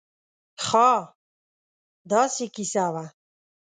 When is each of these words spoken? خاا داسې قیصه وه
خاا 0.65 0.95
داسې 2.11 2.45
قیصه 2.55 2.85
وه 2.93 3.05